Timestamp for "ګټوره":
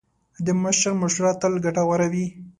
1.65-2.07